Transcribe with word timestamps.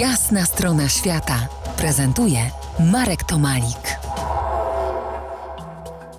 Jasna 0.00 0.44
strona 0.44 0.88
świata 0.88 1.48
prezentuje 1.76 2.38
Marek 2.92 3.24
Tomalik. 3.24 3.98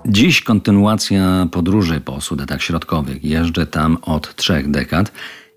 Dziś 0.06 0.42
kontynuacja 0.42 1.48
podróży 1.52 2.02
po 2.02 2.22
Sudetach 2.22 2.62
Środkowych. 2.62 3.24
Jeżdżę 3.24 3.68
tam 3.68 3.98
od 4.02 4.36
trzech 4.36 4.72
dekad 4.72 5.12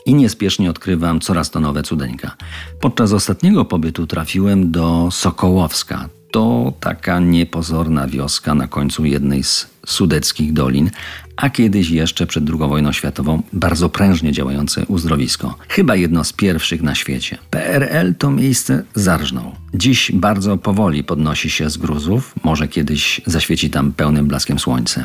i 0.06 0.14
niespiesznie 0.14 0.71
odkrywam 0.71 1.21
coraz 1.21 1.51
to 1.51 1.61
nowe 1.61 1.83
cudeńka. 1.83 2.37
Podczas 2.80 3.12
ostatniego 3.12 3.65
pobytu 3.65 4.06
trafiłem 4.06 4.71
do 4.71 5.09
Sokołowska. 5.11 6.09
To 6.31 6.72
taka 6.81 7.21
niepozorna 7.21 8.06
wioska 8.06 8.54
na 8.54 8.67
końcu 8.67 9.04
jednej 9.04 9.44
z 9.44 9.71
sudeckich 9.87 10.53
dolin, 10.53 10.90
a 11.37 11.51
kiedyś 11.51 11.90
jeszcze 11.90 12.26
przed 12.26 12.45
II 12.49 12.58
wojną 12.58 12.92
światową 12.92 13.42
bardzo 13.53 13.88
prężnie 13.88 14.32
działające 14.32 14.87
uzdrowisko. 14.87 15.56
Chyba 15.69 15.96
jedno 15.96 16.24
z 16.24 16.32
pierwszych 16.32 16.82
na 16.82 16.95
świecie. 16.95 17.38
PRL 17.51 18.14
to 18.14 18.30
miejsce 18.30 18.82
zarżnął. 18.95 19.52
Dziś 19.74 20.12
bardzo 20.14 20.56
powoli 20.56 21.05
podnosi 21.05 21.50
się 21.50 21.70
z 21.70 21.77
gruzów, 21.77 22.34
może 22.44 22.69
kiedyś 22.69 23.20
zaświeci 23.27 23.70
tam 23.70 23.92
pełnym 23.92 24.27
blaskiem 24.27 24.58
słońce. 24.58 25.05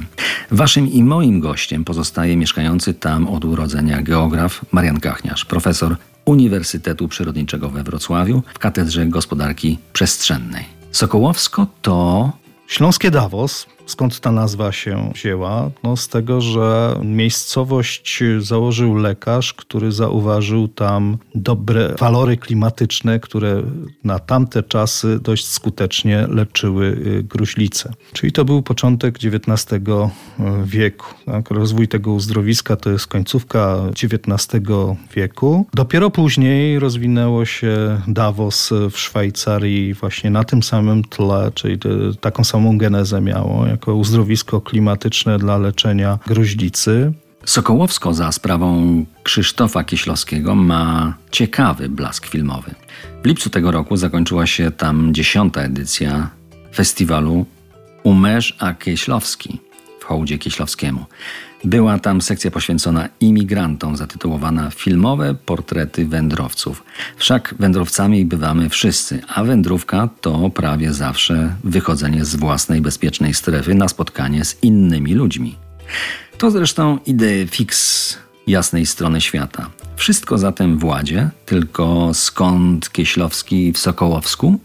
Waszym 0.51 0.91
i 0.91 1.03
moim 1.03 1.39
gościem 1.39 1.83
pozostaje 1.83 2.37
mieszkający 2.37 2.93
tam 2.93 3.27
od 3.27 3.45
urodzenia 3.45 4.01
geograf 4.01 4.65
Marian 4.71 4.99
Kachniarz, 4.99 5.45
profesor 5.45 5.95
Uniwersytetu 6.25 7.07
Przyrodniczego 7.07 7.69
we 7.69 7.83
Wrocławiu 7.83 8.43
w 8.53 8.59
Katedrze 8.59 9.05
Gospodarki 9.05 9.77
Przestrzennej. 9.93 10.75
Sokołowsko 10.95 11.67
to 11.81 12.31
Śląskie 12.67 13.11
Davos, 13.11 13.65
skąd 13.85 14.19
ta 14.19 14.31
nazwa 14.31 14.71
się 14.71 15.11
wzięła? 15.15 15.71
No 15.83 15.97
z 15.97 16.07
tego, 16.07 16.41
że 16.41 16.99
miejscowość 17.03 18.23
założył 18.39 18.95
lekarz, 18.95 19.53
który 19.53 19.91
zauważył 19.91 20.67
tam 20.67 21.17
dobre 21.35 21.95
walory 21.99 22.37
klimatyczne, 22.37 23.19
które 23.19 23.63
na 24.03 24.19
tamte 24.19 24.63
czasy 24.63 25.19
dość 25.19 25.47
skutecznie 25.47 26.27
leczyły 26.29 26.85
y, 26.85 27.23
gruźlicę. 27.23 27.93
Czyli 28.13 28.31
to 28.31 28.45
był 28.45 28.61
początek 28.61 29.15
XIX 29.15 29.81
wieku. 30.63 31.05
Tak? 31.25 31.51
Rozwój 31.51 31.87
tego 31.87 32.11
uzdrowiska 32.11 32.75
to 32.75 32.89
jest 32.89 33.07
końcówka 33.07 33.77
XIX 34.03 34.63
wieku. 35.15 35.65
Dopiero 35.73 36.09
później 36.09 36.79
rozwinęło 36.79 37.45
się 37.45 38.01
Davos 38.07 38.73
w 38.91 38.97
Szwajcarii 38.97 39.93
właśnie 39.93 40.29
na 40.29 40.43
tym 40.43 40.63
samym 40.63 41.03
tle, 41.03 41.51
czyli 41.53 41.77
taką 42.21 42.43
samą 42.43 42.77
genezę 42.77 43.21
miało, 43.21 43.67
jako 43.75 43.95
uzdrowisko 43.95 44.61
klimatyczne 44.61 45.37
dla 45.39 45.57
leczenia 45.57 46.19
gruźlicy. 46.27 47.13
Sokołowsko 47.45 48.13
za 48.13 48.31
sprawą 48.31 49.05
Krzysztofa 49.23 49.83
Kieślowskiego 49.83 50.55
ma 50.55 51.13
ciekawy 51.31 51.89
blask 51.89 52.25
filmowy. 52.25 52.71
W 53.23 53.27
lipcu 53.27 53.49
tego 53.49 53.71
roku 53.71 53.97
zakończyła 53.97 54.45
się 54.45 54.71
tam 54.71 55.13
dziesiąta 55.13 55.61
edycja 55.61 56.29
festiwalu 56.75 57.45
Umerz 58.03 58.55
a 58.59 58.73
Kieślowski 58.73 59.59
hołdzie 60.05 60.37
Kieślowskiemu. 60.37 61.05
Była 61.63 61.99
tam 61.99 62.21
sekcja 62.21 62.51
poświęcona 62.51 63.09
imigrantom, 63.19 63.97
zatytułowana 63.97 64.69
Filmowe 64.69 65.35
portrety 65.45 66.05
wędrowców. 66.05 66.83
Wszak 67.17 67.55
wędrowcami 67.59 68.25
bywamy 68.25 68.69
wszyscy, 68.69 69.21
a 69.27 69.43
wędrówka 69.43 70.09
to 70.21 70.49
prawie 70.49 70.93
zawsze 70.93 71.55
wychodzenie 71.63 72.25
z 72.25 72.35
własnej 72.35 72.81
bezpiecznej 72.81 73.33
strefy 73.33 73.75
na 73.75 73.87
spotkanie 73.87 74.45
z 74.45 74.63
innymi 74.63 75.13
ludźmi. 75.13 75.55
To 76.37 76.51
zresztą 76.51 76.99
idee 77.05 77.47
fix 77.47 78.17
jasnej 78.47 78.85
strony 78.85 79.21
świata. 79.21 79.69
Wszystko 79.95 80.37
zatem 80.37 80.77
w 80.77 80.83
Ładzie, 80.83 81.29
tylko 81.45 82.13
skąd 82.13 82.91
Kieślowski 82.91 83.73
w 83.73 83.77
Sokołowsku? 83.77 84.59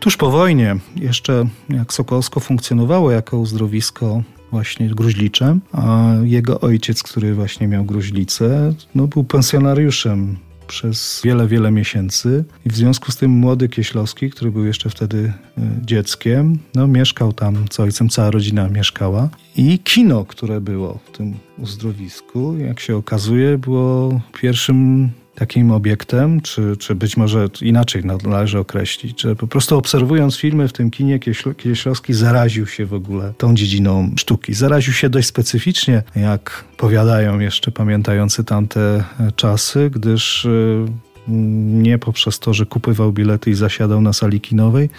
Tuż 0.00 0.16
po 0.16 0.30
wojnie, 0.30 0.76
jeszcze 0.96 1.46
jak 1.68 1.92
Sokołowsko 1.92 2.40
funkcjonowało 2.40 3.10
jako 3.10 3.38
uzdrowisko 3.38 4.22
właśnie 4.54 4.88
gruźlicze, 4.88 5.58
a 5.72 6.14
jego 6.22 6.60
ojciec, 6.60 7.02
który 7.02 7.34
właśnie 7.34 7.68
miał 7.68 7.84
gruźlicę, 7.84 8.74
no, 8.94 9.06
był 9.06 9.24
pensjonariuszem 9.24 10.36
przez 10.66 11.20
wiele, 11.24 11.46
wiele 11.48 11.70
miesięcy. 11.70 12.44
I 12.66 12.70
w 12.70 12.76
związku 12.76 13.12
z 13.12 13.16
tym 13.16 13.30
młody 13.30 13.68
Kieślowski, 13.68 14.30
który 14.30 14.50
był 14.50 14.64
jeszcze 14.64 14.90
wtedy 14.90 15.32
e, 15.58 15.62
dzieckiem, 15.82 16.58
no 16.74 16.86
mieszkał 16.86 17.32
tam 17.32 17.64
z 17.70 17.80
ojcem, 17.80 18.08
cała 18.08 18.30
rodzina 18.30 18.68
mieszkała. 18.68 19.28
I 19.56 19.78
kino, 19.78 20.24
które 20.24 20.60
było 20.60 20.98
w 21.04 21.16
tym 21.16 21.34
uzdrowisku, 21.58 22.56
jak 22.56 22.80
się 22.80 22.96
okazuje, 22.96 23.58
było 23.58 24.20
pierwszym 24.40 25.10
takim 25.34 25.70
obiektem, 25.70 26.40
czy, 26.40 26.76
czy 26.76 26.94
być 26.94 27.16
może 27.16 27.48
inaczej 27.60 28.02
należy 28.24 28.58
określić, 28.58 29.20
że 29.20 29.36
po 29.36 29.46
prostu 29.46 29.78
obserwując 29.78 30.36
filmy 30.36 30.68
w 30.68 30.72
tym 30.72 30.90
kinie 30.90 31.18
Kieślowski 31.56 32.14
zaraził 32.14 32.66
się 32.66 32.86
w 32.86 32.94
ogóle 32.94 33.32
tą 33.38 33.54
dziedziną 33.54 34.10
sztuki. 34.16 34.54
Zaraził 34.54 34.92
się 34.92 35.08
dość 35.08 35.28
specyficznie, 35.28 36.02
jak 36.16 36.64
powiadają 36.76 37.38
jeszcze 37.38 37.70
pamiętający 37.70 38.44
tamte 38.44 39.04
czasy, 39.36 39.90
gdyż 39.90 40.44
y, 40.44 40.84
nie 41.28 41.98
poprzez 41.98 42.38
to, 42.38 42.54
że 42.54 42.66
kupywał 42.66 43.12
bilety 43.12 43.50
i 43.50 43.54
zasiadał 43.54 44.00
na 44.00 44.12
sali 44.12 44.40
kinowej, 44.40 44.90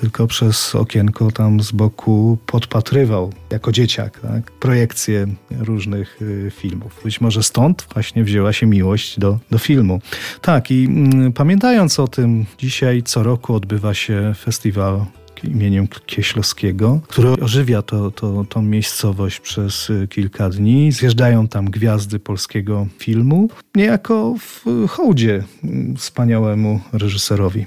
tylko 0.00 0.26
przez 0.26 0.74
okienko 0.74 1.30
tam 1.30 1.60
z 1.60 1.72
boku 1.72 2.38
podpatrywał 2.46 3.32
jako 3.50 3.72
dzieciak 3.72 4.20
tak, 4.20 4.50
projekcje 4.52 5.26
różnych 5.50 6.22
y, 6.22 6.52
filmów. 6.56 7.00
Być 7.04 7.20
może 7.20 7.42
stąd 7.42 7.86
właśnie 7.94 8.24
wzięła 8.24 8.52
się 8.52 8.66
miłość 8.66 9.18
do, 9.18 9.38
do 9.50 9.58
filmu. 9.58 10.00
Tak, 10.40 10.70
i 10.70 10.84
mm, 10.84 11.32
pamiętając 11.32 12.00
o 12.00 12.08
tym, 12.08 12.46
dzisiaj 12.58 13.02
co 13.02 13.22
roku 13.22 13.54
odbywa 13.54 13.94
się 13.94 14.34
festiwal 14.38 15.06
imieniem 15.44 15.88
Kieślowskiego, 16.06 17.00
który 17.08 17.28
ożywia 17.28 17.82
to, 17.82 18.10
to, 18.10 18.44
tą 18.48 18.62
miejscowość 18.62 19.40
przez 19.40 19.90
y, 19.90 20.08
kilka 20.08 20.50
dni. 20.50 20.92
Zjeżdżają 20.92 21.48
tam 21.48 21.70
gwiazdy 21.70 22.18
polskiego 22.18 22.86
filmu, 22.98 23.48
niejako 23.74 24.34
w 24.38 24.64
hołdzie 24.88 25.44
y, 25.64 25.94
wspaniałemu 25.96 26.80
reżyserowi. 26.92 27.66